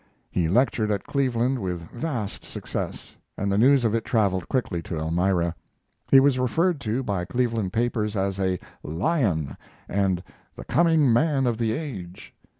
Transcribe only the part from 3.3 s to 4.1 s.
and the news of it